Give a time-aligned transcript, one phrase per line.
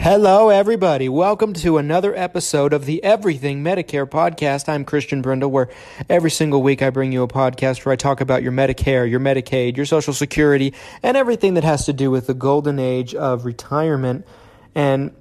[0.00, 1.08] Hello, everybody.
[1.08, 4.68] Welcome to another episode of the Everything Medicare podcast.
[4.68, 5.70] I'm Christian Brindle, where
[6.08, 9.18] every single week I bring you a podcast where I talk about your Medicare, your
[9.18, 10.72] Medicaid, your Social Security,
[11.02, 14.24] and everything that has to do with the golden age of retirement.
[14.72, 15.12] And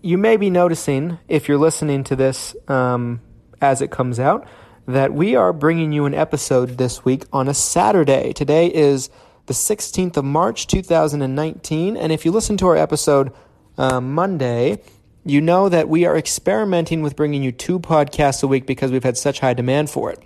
[0.00, 3.20] you may be noticing, if you're listening to this um,
[3.60, 4.46] as it comes out,
[4.86, 8.32] that we are bringing you an episode this week on a Saturday.
[8.32, 9.10] Today is
[9.46, 11.96] the 16th of March, 2019.
[11.96, 13.32] And if you listen to our episode,
[13.76, 14.78] uh, Monday,
[15.24, 19.04] you know that we are experimenting with bringing you two podcasts a week because we've
[19.04, 20.22] had such high demand for it.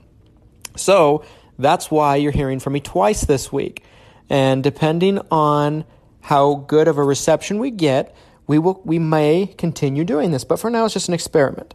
[0.77, 1.25] So
[1.59, 3.85] that's why you're hearing from me twice this week.
[4.31, 5.85] And depending on
[6.21, 8.15] how good of a reception we get,
[8.47, 10.45] we will we may continue doing this.
[10.45, 11.75] But for now, it's just an experiment.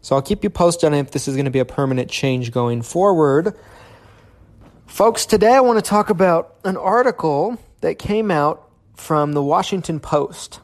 [0.00, 2.50] So I'll keep you posted on if this is going to be a permanent change
[2.50, 3.56] going forward.
[4.86, 10.00] Folks, today I want to talk about an article that came out from the Washington
[10.00, 10.60] Post.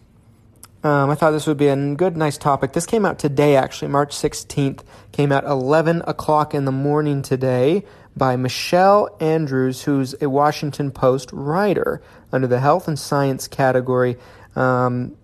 [0.84, 2.72] Um, I thought this would be a good, nice topic.
[2.72, 4.82] This came out today, actually, March 16th.
[5.10, 7.84] Came out 11 o'clock in the morning today
[8.16, 14.18] by Michelle Andrews, who's a Washington Post writer under the health and science category.
[14.54, 15.16] Um,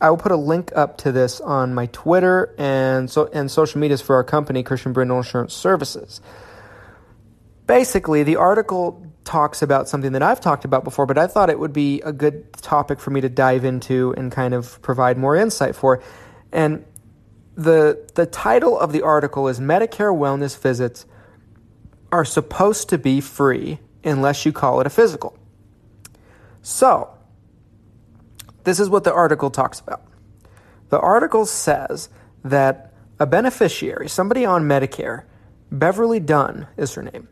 [0.00, 3.80] I will put a link up to this on my Twitter and so and social
[3.80, 6.20] medias for our company, Christian Brindle Insurance Services.
[7.66, 11.58] Basically, the article talks about something that I've talked about before, but I thought it
[11.58, 15.36] would be a good topic for me to dive into and kind of provide more
[15.36, 16.02] insight for.
[16.52, 16.84] And
[17.56, 21.04] the the title of the article is Medicare wellness visits
[22.12, 25.36] are supposed to be free unless you call it a physical.
[26.62, 27.10] So,
[28.64, 30.02] this is what the article talks about.
[30.88, 32.08] The article says
[32.44, 35.24] that a beneficiary, somebody on Medicare,
[35.70, 37.28] Beverly Dunn is her name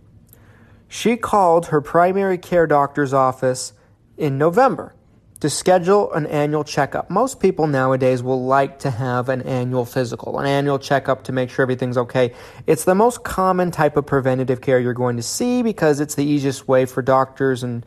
[0.94, 3.72] she called her primary care doctor's office
[4.16, 4.94] in November
[5.40, 7.10] to schedule an annual checkup.
[7.10, 11.50] Most people nowadays will like to have an annual physical, an annual checkup to make
[11.50, 12.32] sure everything's okay.
[12.68, 16.24] It's the most common type of preventative care you're going to see because it's the
[16.24, 17.84] easiest way for doctors and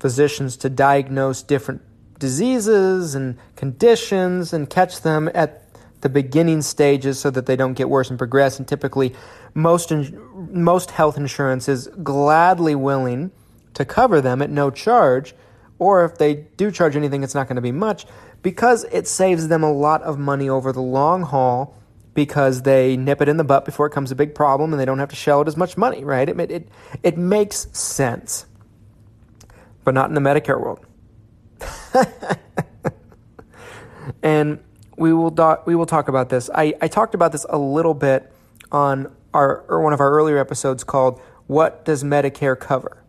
[0.00, 1.82] physicians to diagnose different
[2.18, 5.65] diseases and conditions and catch them at
[6.00, 8.58] the beginning stages so that they don't get worse and progress.
[8.58, 9.14] And typically,
[9.54, 13.30] most most health insurance is gladly willing
[13.74, 15.34] to cover them at no charge,
[15.78, 18.06] or if they do charge anything, it's not going to be much
[18.42, 21.76] because it saves them a lot of money over the long haul
[22.14, 24.84] because they nip it in the butt before it becomes a big problem and they
[24.86, 26.28] don't have to shell it as much money, right?
[26.28, 26.68] It, it,
[27.02, 28.46] it makes sense,
[29.84, 30.86] but not in the Medicare world.
[34.22, 34.60] and
[34.96, 36.50] we will, do- we will talk about this.
[36.54, 38.32] I, I talked about this a little bit
[38.72, 43.02] on our or one of our earlier episodes called "What Does Medicare Cover?"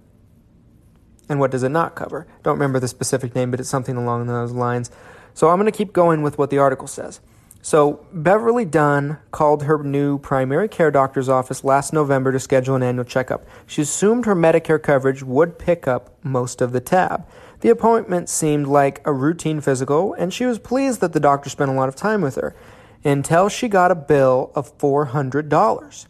[1.29, 2.27] and what does it not cover?
[2.43, 4.89] Don't remember the specific name, but it's something along those lines.
[5.33, 7.19] So I'm going to keep going with what the article says.
[7.61, 12.83] So Beverly Dunn called her new primary care doctor's office last November to schedule an
[12.83, 13.45] annual checkup.
[13.65, 17.27] She assumed her Medicare coverage would pick up most of the tab.
[17.61, 21.71] The appointment seemed like a routine physical, and she was pleased that the doctor spent
[21.71, 22.55] a lot of time with her
[23.03, 26.07] until she got a bill of $400.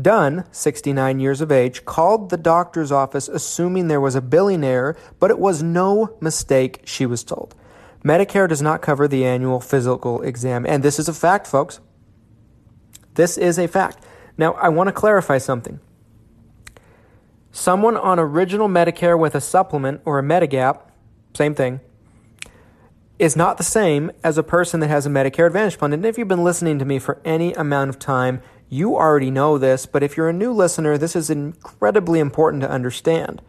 [0.00, 4.96] Dunn, 69 years of age, called the doctor's office assuming there was a billing error,
[5.18, 7.54] but it was no mistake, she was told.
[8.04, 11.80] Medicare does not cover the annual physical exam, and this is a fact, folks.
[13.14, 14.04] This is a fact.
[14.36, 15.80] Now, I want to clarify something.
[17.56, 20.90] Someone on original Medicare with a supplement or a Medigap,
[21.32, 21.80] same thing,
[23.18, 25.94] is not the same as a person that has a Medicare Advantage plan.
[25.94, 29.56] And if you've been listening to me for any amount of time, you already know
[29.56, 33.40] this, but if you're a new listener, this is incredibly important to understand.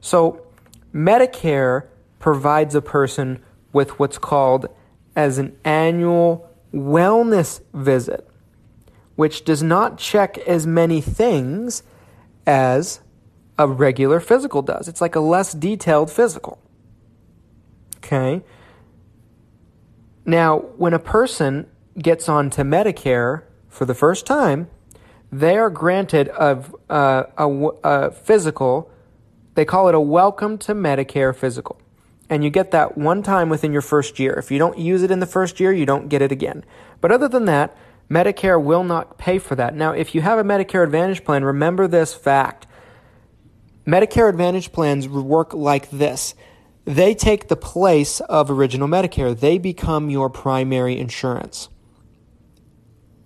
[0.00, 0.44] So,
[0.92, 1.86] Medicare
[2.18, 3.40] provides a person
[3.72, 4.66] with what's called
[5.14, 8.28] as an annual wellness visit,
[9.14, 11.84] which does not check as many things
[12.48, 12.98] as
[13.58, 14.88] a regular physical does.
[14.88, 16.58] It's like a less detailed physical.
[17.98, 18.42] Okay?
[20.26, 21.66] Now, when a person
[21.98, 24.68] gets onto Medicare for the first time,
[25.30, 28.90] they are granted a, a, a, a physical.
[29.54, 31.80] They call it a welcome to Medicare physical.
[32.30, 34.34] And you get that one time within your first year.
[34.34, 36.64] If you don't use it in the first year, you don't get it again.
[37.00, 37.76] But other than that,
[38.10, 39.74] Medicare will not pay for that.
[39.74, 42.66] Now, if you have a Medicare Advantage plan, remember this fact.
[43.86, 46.34] Medicare Advantage plans work like this.
[46.86, 49.38] They take the place of original Medicare.
[49.38, 51.68] They become your primary insurance.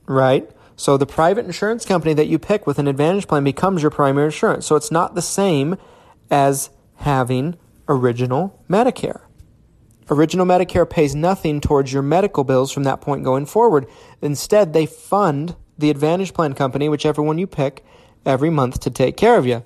[0.06, 0.50] Right?
[0.76, 4.26] So the private insurance company that you pick with an Advantage plan becomes your primary
[4.26, 4.66] insurance.
[4.66, 5.76] So it's not the same
[6.30, 7.56] as having
[7.88, 9.22] original Medicare.
[10.10, 13.86] Original Medicare pays nothing towards your medical bills from that point going forward.
[14.22, 17.84] Instead, they fund the Advantage Plan company, whichever one you pick,
[18.24, 19.62] every month to take care of you.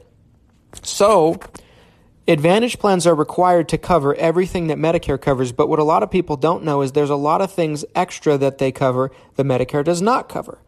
[0.83, 1.39] So,
[2.29, 6.11] Advantage plans are required to cover everything that Medicare covers, but what a lot of
[6.11, 9.85] people don't know is there's a lot of things extra that they cover that Medicare
[9.85, 10.59] does not cover.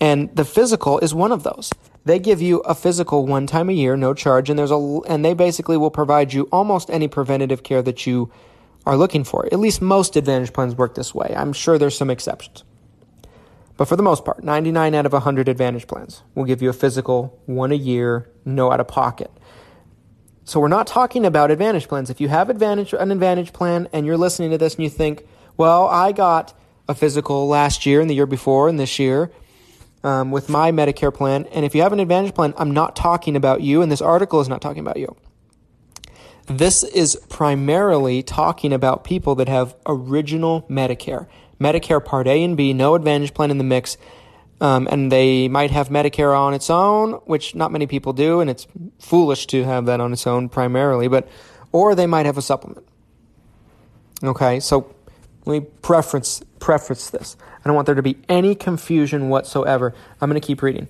[0.00, 1.70] And the physical is one of those.
[2.04, 5.24] They give you a physical one time a year, no charge, and there's a and
[5.24, 8.30] they basically will provide you almost any preventative care that you
[8.84, 9.46] are looking for.
[9.46, 11.34] At least most Advantage plans work this way.
[11.36, 12.64] I'm sure there's some exceptions.
[13.76, 16.72] But for the most part, 99 out of 100 Advantage plans will give you a
[16.72, 19.30] physical, one a year, no out of pocket.
[20.46, 22.08] So we're not talking about Advantage plans.
[22.08, 25.26] If you have Advantage, an Advantage plan and you're listening to this and you think,
[25.56, 26.56] well, I got
[26.88, 29.32] a physical last year and the year before and this year
[30.04, 33.34] um, with my Medicare plan, and if you have an Advantage plan, I'm not talking
[33.34, 35.16] about you, and this article is not talking about you.
[36.46, 41.26] This is primarily talking about people that have original Medicare,
[41.60, 43.96] Medicare Part A and B, no Advantage plan in the mix,
[44.60, 48.48] um, and they might have Medicare on its own, which not many people do, and
[48.48, 48.66] it's
[48.98, 51.28] foolish to have that on its own primarily, but
[51.72, 52.86] or they might have a supplement.
[54.22, 54.94] Okay, so
[55.44, 57.36] let me preference preference this.
[57.58, 59.94] I don't want there to be any confusion whatsoever.
[60.20, 60.88] I'm going to keep reading.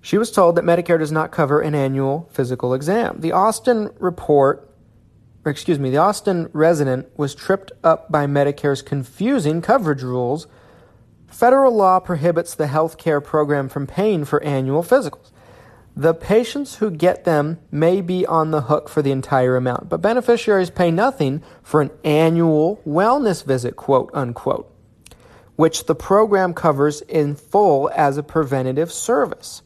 [0.00, 3.20] She was told that Medicare does not cover an annual physical exam.
[3.20, 4.68] The Austin report,
[5.44, 10.48] or excuse me, the Austin resident was tripped up by Medicare's confusing coverage rules.
[11.42, 15.32] Federal law prohibits the health care program from paying for annual physicals.
[15.96, 20.00] The patients who get them may be on the hook for the entire amount, but
[20.00, 24.72] beneficiaries pay nothing for an annual wellness visit, quote unquote,
[25.56, 29.62] which the program covers in full as a preventative service.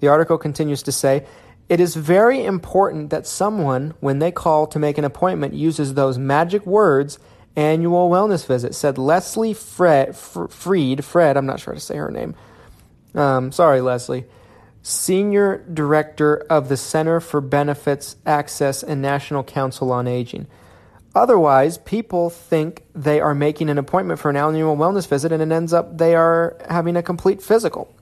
[0.00, 1.26] The article continues to say,
[1.68, 6.16] it is very important that someone, when they call to make an appointment, uses those
[6.16, 7.18] magic words,
[7.58, 12.10] annual wellness visit, said Leslie Fred, Freed, Fred, I'm not sure how to say her
[12.10, 12.36] name.
[13.14, 14.26] Um, sorry, Leslie.
[14.82, 20.46] Senior Director of the Center for Benefits Access and National Council on Aging.
[21.14, 25.52] Otherwise, people think they are making an appointment for an annual wellness visit and it
[25.52, 27.92] ends up they are having a complete physical.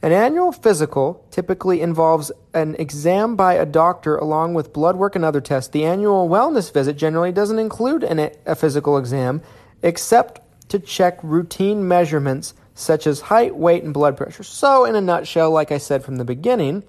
[0.00, 5.24] An annual physical typically involves an exam by a doctor along with blood work and
[5.24, 5.70] other tests.
[5.70, 9.42] The annual wellness visit generally doesn't include an, a physical exam
[9.82, 14.44] except to check routine measurements such as height, weight, and blood pressure.
[14.44, 16.84] So, in a nutshell, like I said from the beginning,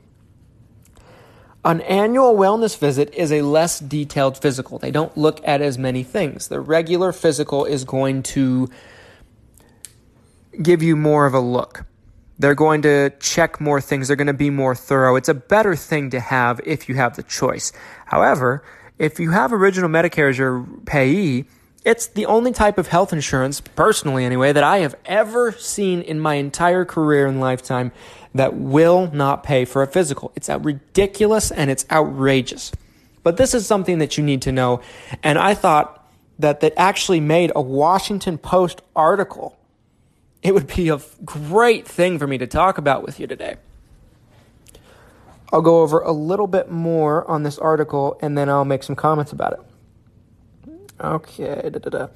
[1.66, 4.78] an annual wellness visit is a less detailed physical.
[4.78, 6.48] They don't look at as many things.
[6.48, 8.70] The regular physical is going to
[10.62, 11.86] give you more of a look.
[12.40, 14.08] They're going to check more things.
[14.08, 15.18] They're going to be more thorough.
[15.18, 17.74] It's a better thing to have if you have the choice.
[18.06, 18.64] However,
[18.98, 21.46] if you have original Medicare as your payee,
[21.84, 26.20] it's the only type of health insurance, personally anyway, that I have ever seen in
[26.20, 27.92] my entire career and lifetime
[28.36, 30.32] that will not pay for a physical.
[30.36, 32.72] It's ridiculous and it's outrageous.
[33.24, 34.82] But this is something that you need to know.
[35.24, 36.10] And I thought
[36.40, 39.59] that that actually made a Washington Post article
[40.42, 43.58] it would be a great thing for me to talk about with you today.
[45.52, 48.96] I'll go over a little bit more on this article and then I'll make some
[48.96, 50.72] comments about it.
[51.02, 51.70] Okay.
[51.70, 52.08] Da, da, da.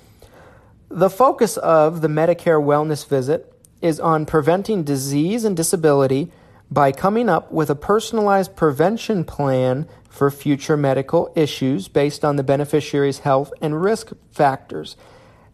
[0.90, 3.52] The focus of the Medicare wellness visit
[3.82, 6.32] is on preventing disease and disability
[6.70, 12.44] by coming up with a personalized prevention plan for future medical issues based on the
[12.44, 14.96] beneficiary's health and risk factors.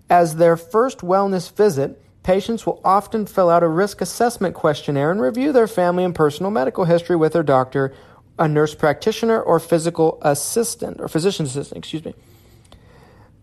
[0.10, 5.22] As their first wellness visit, Patients will often fill out a risk assessment questionnaire and
[5.22, 7.94] review their family and personal medical history with their doctor,
[8.38, 12.14] a nurse practitioner, or physical assistant, or physician assistant, excuse me.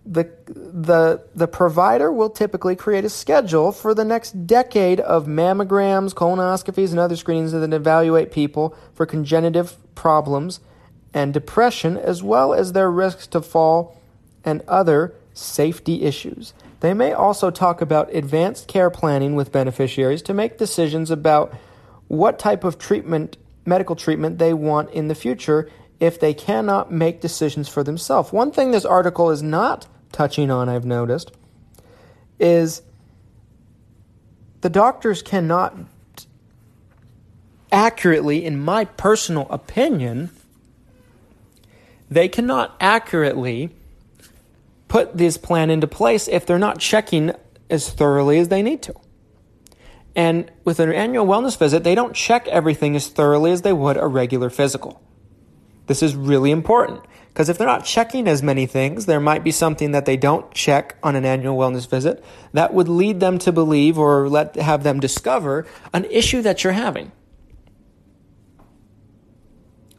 [0.05, 6.15] The, the, the provider will typically create a schedule for the next decade of mammograms,
[6.15, 10.61] colonoscopies, and other screenings that evaluate people for congenitive problems
[11.13, 14.01] and depression, as well as their risks to fall
[14.45, 16.53] and other safety issues.
[16.81, 21.55] They may also talk about advanced care planning with beneficiaries to make decisions about
[22.09, 25.69] what type of treatment, medical treatment, they want in the future
[25.99, 28.33] if they cannot make decisions for themselves.
[28.33, 31.33] One thing this article is not touching on, I've noticed,
[32.39, 32.83] is
[34.61, 35.75] the doctors cannot
[37.73, 40.31] accurately, in my personal opinion,
[42.11, 43.71] they cannot accurately
[44.89, 47.33] put this plan into place if they're not checking
[47.69, 48.95] as thoroughly as they need to.
[50.15, 53.97] And with an annual wellness visit, they don't check everything as thoroughly as they would
[53.97, 55.03] a regular physical.
[55.87, 59.51] This is really important because if they're not checking as many things, there might be
[59.51, 62.25] something that they don't check on an annual wellness visit
[62.55, 66.73] that would lead them to believe or let have them discover an issue that you're
[66.73, 67.13] having.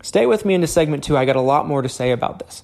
[0.02, 1.16] Stay with me into segment two.
[1.16, 2.64] I got a lot more to say about this.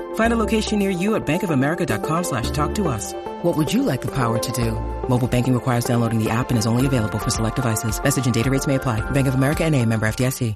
[0.15, 3.13] Find a location near you at bankofamerica.com slash talk to us.
[3.41, 4.71] What would you like the power to do?
[5.09, 8.01] Mobile banking requires downloading the app and is only available for select devices.
[8.01, 9.01] Message and data rates may apply.
[9.11, 10.55] Bank of America and a member FDIC.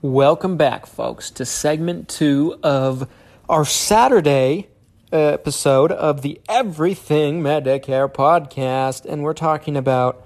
[0.00, 3.10] Welcome back, folks, to segment two of
[3.48, 4.68] our Saturday
[5.12, 9.04] uh, episode of the Everything Medicare podcast.
[9.04, 10.24] And we're talking about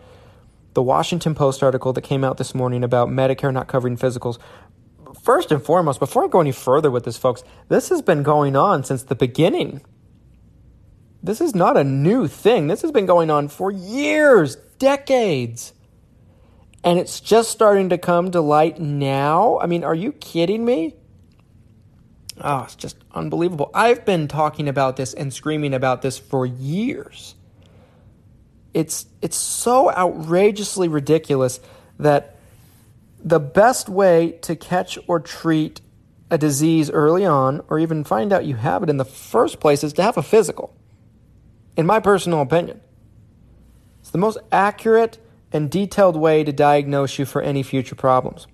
[0.75, 4.38] the Washington Post article that came out this morning about Medicare not covering physicals.
[5.23, 8.57] First and foremost, before I go any further with this, folks, this has been going
[8.57, 9.83] on since the beginning.
[11.23, 12.67] This is not a new thing.
[12.67, 15.73] This has been going on for years, decades.
[16.83, 19.59] And it's just starting to come to light now.
[19.61, 20.97] I mean, are you kidding me?
[22.41, 23.71] Oh, it's just unbelievable.
[23.73, 27.37] I've been talking about this and screaming about this for years.
[28.75, 31.61] It's it's so outrageously ridiculous
[31.99, 32.37] that
[33.23, 35.81] the best way to catch or treat
[36.31, 39.85] a disease early on or even find out you have it in the first place
[39.85, 40.75] is to have a physical.
[41.76, 42.81] In my personal opinion.
[44.00, 45.19] It's the most accurate
[45.52, 48.47] and detailed way to diagnose you for any future problems.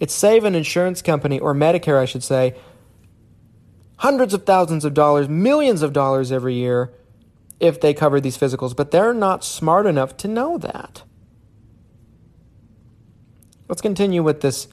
[0.00, 2.56] It save an insurance company, or Medicare, I should say,
[3.96, 6.92] hundreds of thousands of dollars, millions of dollars every year
[7.60, 11.02] if they cover these physicals, but they're not smart enough to know that.
[13.68, 14.68] Let's continue with this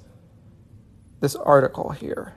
[1.19, 2.33] this article here.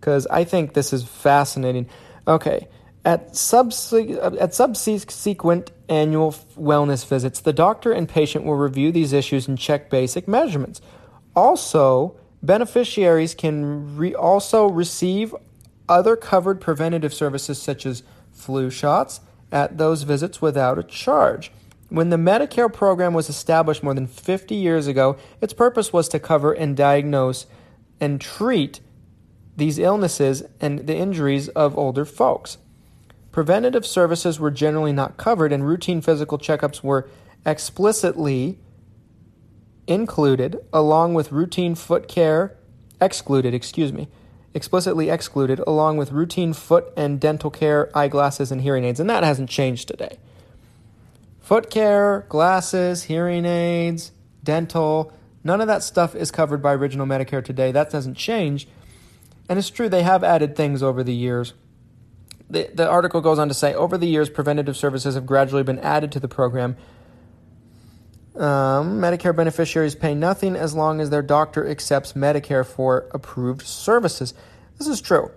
[0.00, 1.88] Cuz I think this is fascinating.
[2.26, 2.68] Okay,
[3.04, 9.58] at, at subsequent annual wellness visits, the doctor and patient will review these issues and
[9.58, 10.80] check basic measurements.
[11.34, 15.34] Also, beneficiaries can re- also receive
[15.88, 18.02] other covered preventative services such as
[18.42, 19.20] flu shots
[19.50, 21.52] at those visits without a charge.
[21.88, 26.18] When the Medicare program was established more than 50 years ago, its purpose was to
[26.18, 27.46] cover and diagnose
[28.00, 28.80] and treat
[29.56, 32.56] these illnesses and the injuries of older folks.
[33.30, 37.08] Preventative services were generally not covered, and routine physical checkups were
[37.44, 38.58] explicitly
[39.86, 42.56] included, along with routine foot care,
[43.00, 44.08] excluded, excuse me,
[44.54, 49.00] explicitly excluded, along with routine foot and dental care, eyeglasses, and hearing aids.
[49.00, 50.18] And that hasn't changed today.
[51.40, 54.12] Foot care, glasses, hearing aids,
[54.44, 57.72] dental, none of that stuff is covered by original Medicare today.
[57.72, 58.68] That doesn't change.
[59.48, 61.54] And it's true, they have added things over the years
[62.52, 65.78] the, the article goes on to say over the years, preventative services have gradually been
[65.78, 66.76] added to the program.
[68.34, 74.32] Um, Medicare beneficiaries pay nothing as long as their doctor accepts Medicare for approved services.
[74.78, 75.30] This is true.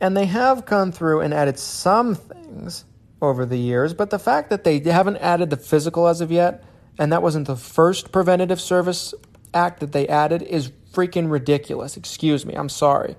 [0.00, 2.84] And they have gone through and added some things
[3.22, 6.64] over the years, but the fact that they haven't added the physical as of yet,
[6.98, 9.14] and that wasn't the first preventative service
[9.54, 11.96] act that they added, is freaking ridiculous.
[11.96, 13.16] Excuse me, I'm sorry.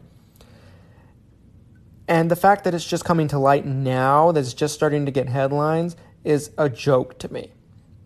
[2.07, 5.11] And the fact that it's just coming to light now, that it's just starting to
[5.11, 7.51] get headlines, is a joke to me.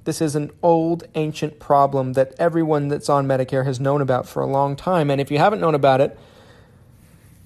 [0.07, 4.41] This is an old, ancient problem that everyone that's on Medicare has known about for
[4.41, 5.11] a long time.
[5.11, 6.17] And if you haven't known about it,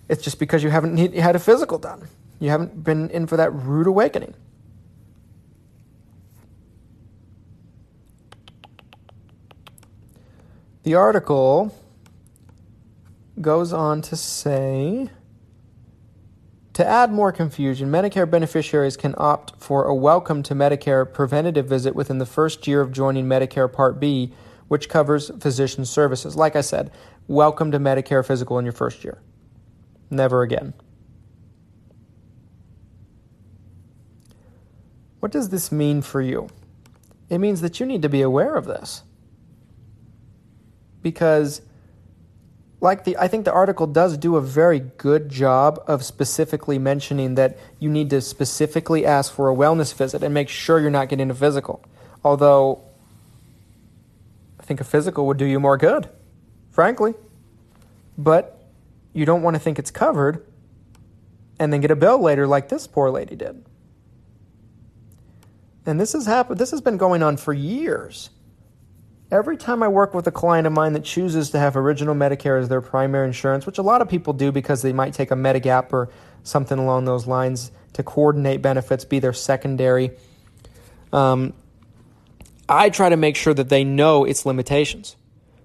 [0.07, 2.07] it's just because you haven't had a physical done.
[2.39, 4.35] You haven't been in for that rude awakening.
[10.83, 11.75] The article
[13.41, 15.09] goes on to say
[16.73, 21.95] To add more confusion, Medicare beneficiaries can opt for a Welcome to Medicare preventative visit
[21.95, 24.33] within the first year of joining Medicare Part B,
[24.69, 26.37] which covers physician services.
[26.37, 26.89] Like I said,
[27.27, 29.21] Welcome to Medicare physical in your first year.
[30.09, 30.73] Never again.
[35.19, 36.47] What does this mean for you?
[37.29, 39.03] It means that you need to be aware of this.
[41.01, 41.61] Because
[42.81, 47.35] like the I think the article does do a very good job of specifically mentioning
[47.35, 51.07] that you need to specifically ask for a wellness visit and make sure you're not
[51.07, 51.83] getting a physical.
[52.23, 52.81] Although
[54.59, 56.09] I think a physical would do you more good,
[56.71, 57.13] frankly.
[58.17, 58.59] But
[59.13, 60.45] you don't want to think it's covered
[61.59, 63.63] and then get a bill later like this poor lady did.
[65.85, 68.31] And this has happened this has been going on for years.
[69.31, 72.59] Every time I work with a client of mine that chooses to have original Medicare
[72.59, 75.35] as their primary insurance, which a lot of people do because they might take a
[75.35, 76.09] Medigap or
[76.43, 80.11] something along those lines to coordinate benefits, be their secondary,
[81.13, 81.53] um,
[82.67, 85.15] I try to make sure that they know its limitations.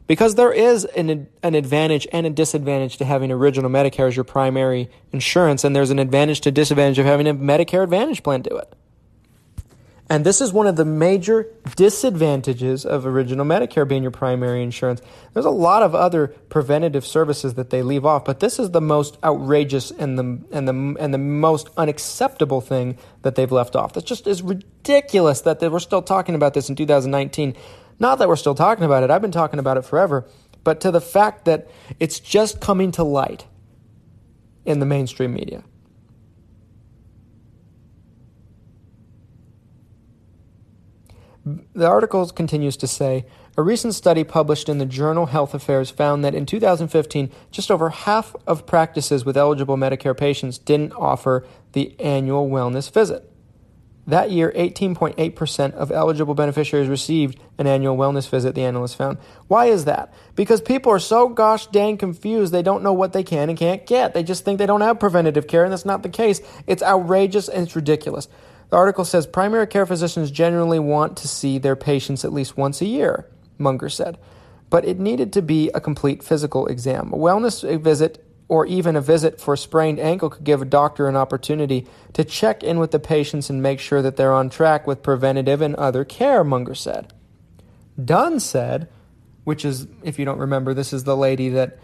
[0.06, 4.24] Because there is an, an advantage and a disadvantage to having original Medicare as your
[4.24, 8.56] primary insurance, and there's an advantage to disadvantage of having a Medicare Advantage plan do
[8.56, 8.72] it.
[10.08, 15.02] And this is one of the major disadvantages of original Medicare being your primary insurance.
[15.32, 18.80] There's a lot of other preventative services that they leave off, but this is the
[18.80, 23.94] most outrageous and the and the and the most unacceptable thing that they've left off.
[23.94, 27.56] That just is ridiculous that they, we're still talking about this in 2019.
[27.98, 29.10] Not that we're still talking about it.
[29.10, 30.28] I've been talking about it forever,
[30.62, 33.46] but to the fact that it's just coming to light
[34.64, 35.64] in the mainstream media.
[41.46, 43.24] The article continues to say
[43.56, 47.90] a recent study published in the journal Health Affairs found that in 2015, just over
[47.90, 53.30] half of practices with eligible Medicare patients didn't offer the annual wellness visit.
[54.08, 59.18] That year, 18.8% of eligible beneficiaries received an annual wellness visit, the analyst found.
[59.46, 60.12] Why is that?
[60.34, 63.86] Because people are so gosh dang confused, they don't know what they can and can't
[63.86, 64.14] get.
[64.14, 66.40] They just think they don't have preventative care, and that's not the case.
[66.66, 68.28] It's outrageous and it's ridiculous.
[68.70, 72.80] The article says primary care physicians generally want to see their patients at least once
[72.80, 73.26] a year,
[73.58, 74.18] Munger said.
[74.68, 77.12] But it needed to be a complete physical exam.
[77.12, 81.08] A wellness visit or even a visit for a sprained ankle could give a doctor
[81.08, 84.86] an opportunity to check in with the patients and make sure that they're on track
[84.86, 87.12] with preventative and other care, Munger said.
[88.02, 88.88] Dunn said,
[89.44, 91.78] which is, if you don't remember, this is the lady that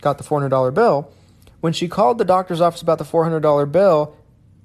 [0.00, 1.12] got the $400 bill.
[1.60, 4.16] When she called the doctor's office about the $400 bill,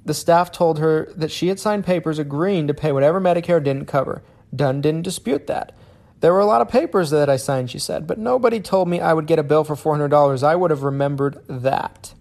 [0.05, 3.85] the staff told her that she had signed papers agreeing to pay whatever Medicare didn't
[3.85, 4.23] cover.
[4.55, 5.75] Dunn didn't dispute that.
[6.21, 8.99] There were a lot of papers that I signed, she said, but nobody told me
[8.99, 10.43] I would get a bill for $400.
[10.43, 12.13] I would have remembered that.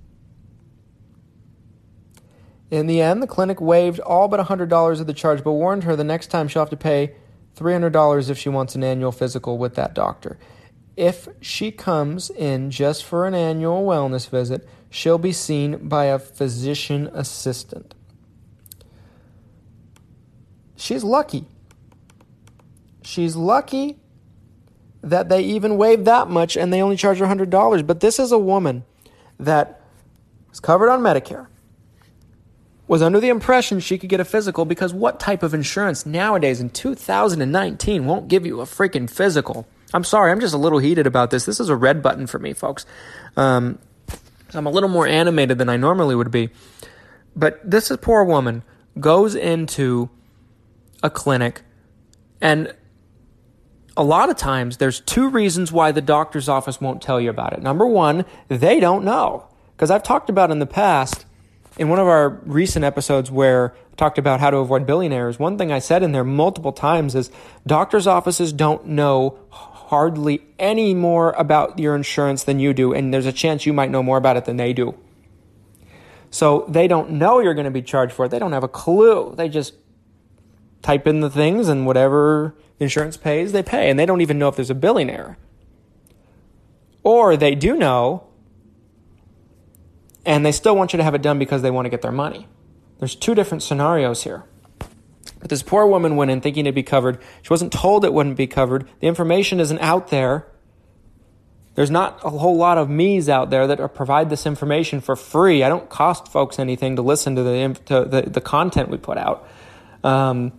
[2.70, 5.96] In the end, the clinic waived all but $100 of the charge, but warned her
[5.96, 7.14] the next time she'll have to pay
[7.56, 10.38] $300 if she wants an annual physical with that doctor.
[10.98, 16.18] If she comes in just for an annual wellness visit, she'll be seen by a
[16.18, 17.94] physician assistant.
[20.74, 21.44] She's lucky.
[23.04, 24.00] She's lucky
[25.00, 27.86] that they even waived that much and they only charge her $100.
[27.86, 28.84] But this is a woman
[29.38, 29.80] that
[30.50, 31.46] was covered on Medicare,
[32.88, 36.60] was under the impression she could get a physical because what type of insurance nowadays
[36.60, 39.64] in 2019 won't give you a freaking physical?
[39.94, 41.44] I'm sorry, I'm just a little heated about this.
[41.44, 42.84] This is a red button for me, folks.
[43.36, 43.78] Um,
[44.54, 46.50] I'm a little more animated than I normally would be.
[47.34, 48.64] But this poor woman
[48.98, 50.10] goes into
[51.02, 51.62] a clinic,
[52.40, 52.74] and
[53.96, 57.52] a lot of times there's two reasons why the doctor's office won't tell you about
[57.52, 57.62] it.
[57.62, 59.46] Number one, they don't know.
[59.76, 61.24] Because I've talked about in the past,
[61.78, 65.56] in one of our recent episodes where I talked about how to avoid billionaires, one
[65.56, 67.30] thing I said in there multiple times is
[67.66, 69.38] doctor's offices don't know
[69.88, 73.90] hardly any more about your insurance than you do, and there's a chance you might
[73.90, 74.94] know more about it than they do.
[76.30, 78.28] So they don't know you're going to be charged for it.
[78.28, 79.34] They don't have a clue.
[79.34, 79.72] They just
[80.82, 83.88] type in the things, and whatever insurance pays, they pay.
[83.88, 85.38] And they don't even know if there's a billing error.
[87.02, 88.26] Or they do know,
[90.26, 92.12] and they still want you to have it done because they want to get their
[92.12, 92.46] money.
[92.98, 94.44] There's two different scenarios here.
[95.40, 97.20] But this poor woman went in thinking it'd be covered.
[97.42, 98.88] She wasn't told it wouldn't be covered.
[99.00, 100.46] The information isn't out there.
[101.74, 105.62] There's not a whole lot of me's out there that provide this information for free.
[105.62, 109.16] I don't cost folks anything to listen to the to the, the content we put
[109.16, 109.48] out.
[110.02, 110.52] Um,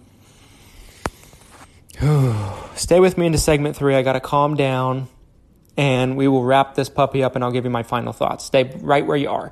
[2.76, 3.96] stay with me into segment three.
[3.96, 5.10] I got to calm down,
[5.76, 8.46] and we will wrap this puppy up, and I'll give you my final thoughts.
[8.46, 9.52] Stay right where you are.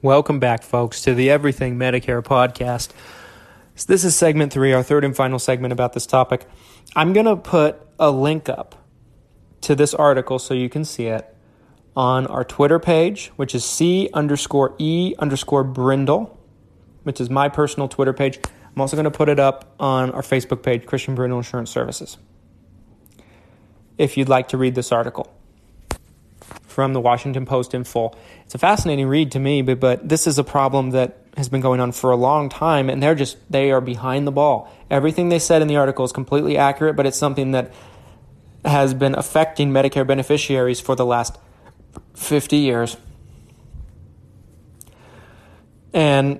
[0.00, 2.90] Welcome back, folks, to the Everything Medicare podcast.
[3.88, 6.46] This is segment three, our third and final segment about this topic.
[6.94, 8.76] I'm going to put a link up
[9.62, 11.34] to this article so you can see it
[11.96, 16.38] on our Twitter page, which is C underscore E underscore Brindle,
[17.02, 18.38] which is my personal Twitter page.
[18.44, 22.18] I'm also going to put it up on our Facebook page, Christian Brindle Insurance Services,
[23.96, 25.34] if you'd like to read this article
[26.78, 28.16] from the Washington Post in full.
[28.44, 31.60] It's a fascinating read to me, but, but this is a problem that has been
[31.60, 34.72] going on for a long time, and they're just, they are behind the ball.
[34.88, 37.74] Everything they said in the article is completely accurate, but it's something that
[38.64, 41.36] has been affecting Medicare beneficiaries for the last
[42.14, 42.96] 50 years.
[45.92, 46.38] And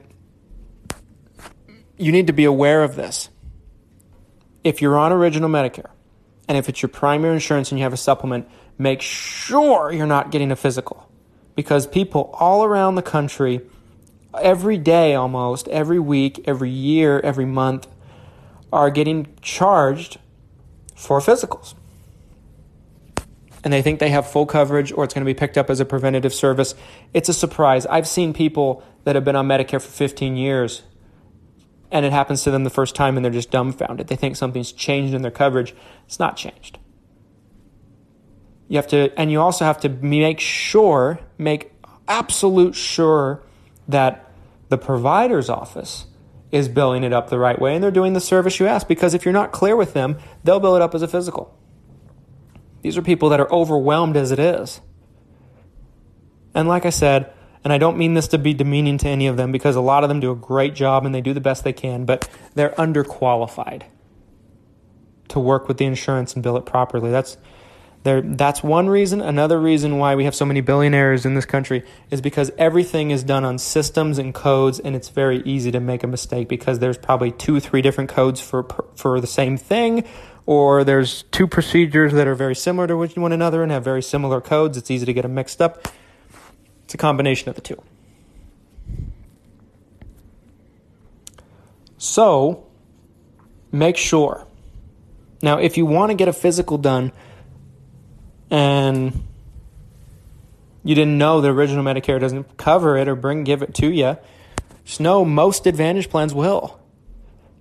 [1.97, 3.29] you need to be aware of this.
[4.63, 5.91] If you're on original Medicare,
[6.49, 10.31] and if it's your primary insurance and you have a supplement, make sure you're not
[10.31, 11.09] getting a physical.
[11.55, 13.61] Because people all around the country,
[14.41, 17.87] every day almost, every week, every year, every month,
[18.73, 20.19] are getting charged
[20.95, 21.75] for physicals.
[23.65, 25.81] And they think they have full coverage or it's going to be picked up as
[25.81, 26.75] a preventative service.
[27.13, 27.87] It's a surprise.
[27.87, 30.83] I've seen people that have been on Medicare for 15 years
[31.91, 34.09] and it happens to them the first time and they're just dumbfounded.
[34.09, 35.75] They think something's changed in their coverage.
[36.07, 36.79] It's not changed.
[38.69, 41.73] You have to, and you also have to make sure, make
[42.07, 43.43] absolute sure
[43.89, 44.31] that
[44.69, 46.07] the provider's office
[46.53, 48.87] is billing it up the right way and they're doing the service you ask.
[48.87, 51.55] Because if you're not clear with them, they'll bill it up as a physical.
[52.83, 54.81] These are people that are overwhelmed as it is.
[56.55, 57.33] And like I said,
[57.65, 60.05] and I don't mean this to be demeaning to any of them because a lot
[60.05, 62.71] of them do a great job and they do the best they can, but they're
[62.71, 63.83] underqualified
[65.29, 67.11] to work with the insurance and bill it properly.
[67.11, 67.37] That's
[68.05, 69.21] there that's one reason.
[69.21, 73.25] Another reason why we have so many billionaires in this country is because everything is
[73.25, 76.97] done on systems and codes and it's very easy to make a mistake because there's
[76.97, 80.05] probably two three different codes for for the same thing
[80.47, 84.41] or there's two procedures that are very similar to one another and have very similar
[84.41, 84.79] codes.
[84.79, 85.87] It's easy to get them mixed up.
[86.89, 87.83] It's a combination of the two.
[91.99, 92.67] So,
[93.71, 94.47] make sure.
[95.43, 97.13] Now, if you want to get a physical done
[98.51, 99.23] and
[100.83, 104.17] you didn't know the original Medicare doesn't cover it or bring give it to you,
[104.87, 106.81] just know most Advantage plans will.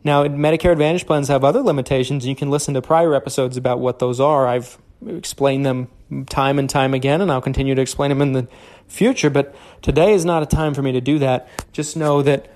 [0.05, 2.25] Now, Medicare Advantage plans have other limitations.
[2.25, 4.47] You can listen to prior episodes about what those are.
[4.47, 5.89] I've explained them
[6.29, 8.47] time and time again, and I'll continue to explain them in the
[8.87, 9.29] future.
[9.29, 11.47] But today is not a time for me to do that.
[11.71, 12.51] Just know that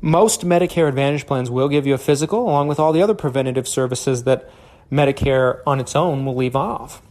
[0.00, 3.68] most Medicare Advantage plans will give you a physical, along with all the other preventative
[3.68, 4.50] services that
[4.90, 7.02] Medicare on its own will leave off.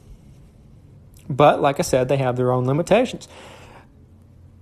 [1.30, 3.28] But like I said, they have their own limitations.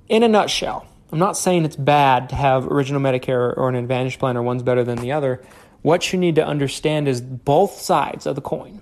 [0.07, 4.19] In a nutshell, I'm not saying it's bad to have original Medicare or an Advantage
[4.19, 5.43] plan or one's better than the other.
[5.81, 8.81] What you need to understand is both sides of the coin.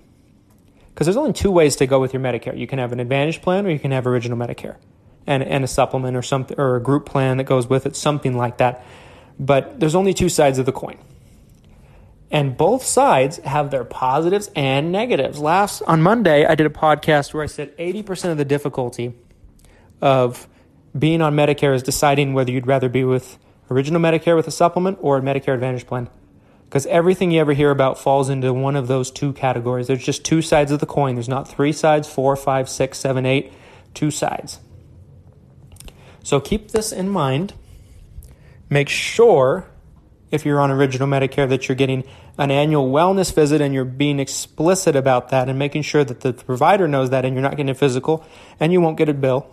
[0.98, 2.58] Because there's only two ways to go with your Medicare.
[2.58, 4.78] You can have an Advantage plan or you can have original Medicare
[5.28, 8.36] and, and a supplement or something or a group plan that goes with it, something
[8.36, 8.84] like that.
[9.38, 10.98] But there's only two sides of the coin.
[12.32, 15.38] And both sides have their positives and negatives.
[15.38, 19.14] Last on Monday, I did a podcast where I said 80% of the difficulty
[20.00, 20.48] of
[20.98, 23.38] being on Medicare is deciding whether you'd rather be with
[23.70, 26.10] original Medicare with a supplement or a Medicare Advantage plan.
[26.68, 29.86] Because everything you ever hear about falls into one of those two categories.
[29.86, 31.14] There's just two sides of the coin.
[31.14, 33.54] There's not three sides, four, five, six, seven, eight,
[33.94, 34.60] two sides.
[36.22, 37.54] So keep this in mind.
[38.68, 39.66] Make sure,
[40.30, 42.04] if you're on original Medicare, that you're getting
[42.36, 46.34] an annual wellness visit and you're being explicit about that and making sure that the
[46.34, 48.26] provider knows that and you're not getting a physical
[48.60, 49.50] and you won't get a bill.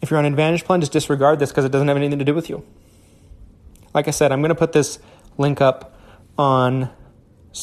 [0.00, 2.34] If you're on Advantage Plan, just disregard this because it doesn't have anything to do
[2.34, 2.64] with you.
[3.94, 4.98] Like I said, I'm going to put this
[5.38, 5.94] link up
[6.38, 6.90] on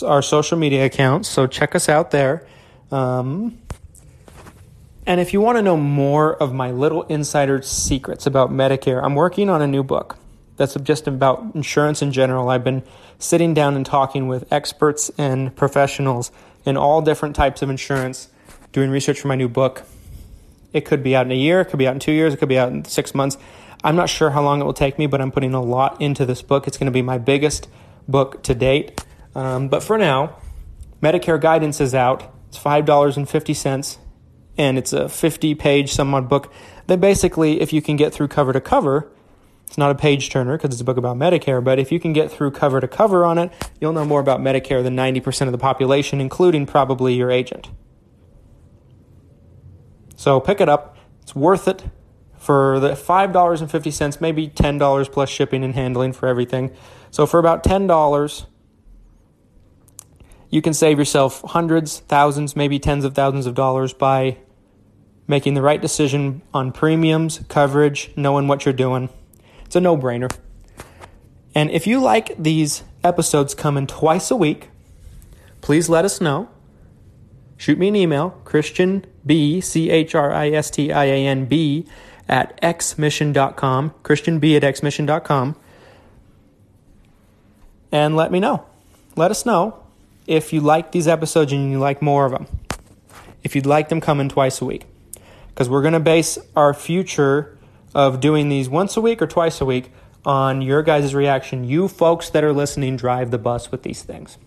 [0.04, 2.46] our social media accounts, so check us out there.
[2.92, 3.60] Um,
[5.10, 9.16] And if you want to know more of my little insider secrets about Medicare, I'm
[9.16, 10.18] working on a new book
[10.58, 12.48] that's just about insurance in general.
[12.50, 12.84] I've been
[13.18, 16.32] sitting down and talking with experts and professionals
[16.64, 18.30] in all different types of insurance,
[18.72, 19.82] doing research for my new book.
[20.74, 22.38] It could be out in a year, it could be out in two years, it
[22.38, 23.36] could be out in six months.
[23.84, 26.26] I'm not sure how long it will take me, but I'm putting a lot into
[26.26, 26.68] this book.
[26.68, 27.70] It's going to be my biggest
[28.08, 29.04] book to date.
[29.36, 30.38] Um, but for now,
[31.02, 32.34] Medicare guidance is out.
[32.50, 33.98] It's $5.50,
[34.58, 36.52] and it's a 50 page some book
[36.88, 39.10] that basically, if you can get through cover to cover,
[39.66, 42.12] it's not a page turner because it's a book about Medicare, but if you can
[42.12, 45.52] get through cover to cover on it, you'll know more about Medicare than 90% of
[45.52, 47.70] the population, including probably your agent.
[50.16, 50.98] So pick it up.
[51.22, 51.84] It's worth it
[52.40, 56.72] for the $5.50, maybe $10 plus shipping and handling for everything.
[57.12, 58.46] So for about $10,
[60.50, 64.38] you can save yourself hundreds, thousands, maybe tens of thousands of dollars by
[65.28, 69.10] making the right decision on premiums, coverage, knowing what you're doing.
[69.66, 70.36] It's a no brainer.
[71.54, 74.70] And if you like these episodes coming twice a week,
[75.62, 76.50] please let us know.
[77.58, 81.46] Shoot me an email, Christian B, C H R I S T I A N
[81.46, 81.86] B,
[82.30, 85.56] at xmission.com, Christian B at xmission.com,
[87.92, 88.66] and let me know.
[89.16, 89.84] Let us know
[90.28, 92.48] if you like these episodes and you like more of them.
[93.44, 94.86] If you'd like them coming twice a week.
[95.48, 97.58] Because we're going to base our future
[97.96, 99.92] of doing these once a week or twice a week
[100.24, 101.64] on your guys' reaction.
[101.64, 104.38] You folks that are listening drive the bus with these things.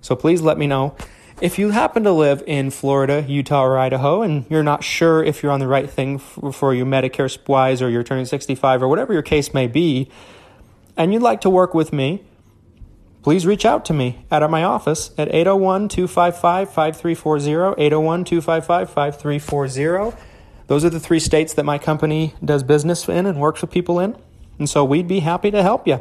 [0.00, 0.96] So please let me know.
[1.40, 5.42] If you happen to live in Florida, Utah, or Idaho, and you're not sure if
[5.42, 9.14] you're on the right thing for your Medicare wise or you're turning 65 or whatever
[9.14, 10.10] your case may be,
[10.98, 12.22] and you'd like to work with me,
[13.22, 17.82] please reach out to me at my office at 801 255 5340.
[17.82, 20.16] 801 255 5340.
[20.66, 23.98] Those are the three states that my company does business in and works with people
[23.98, 24.14] in.
[24.58, 26.00] And so we'd be happy to help you.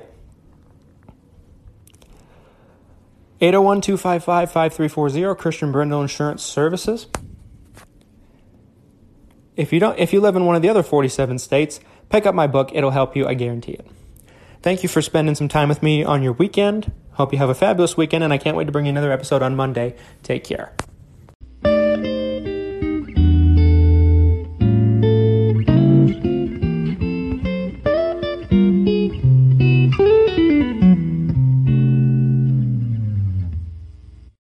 [3.42, 7.08] 801 255 5340, Christian Brindle Insurance Services.
[9.56, 12.36] If you, don't, if you live in one of the other 47 states, pick up
[12.36, 12.72] my book.
[12.74, 13.88] It'll help you, I guarantee it.
[14.62, 16.92] Thank you for spending some time with me on your weekend.
[17.14, 19.42] Hope you have a fabulous weekend, and I can't wait to bring you another episode
[19.42, 19.96] on Monday.
[20.24, 20.74] Take care.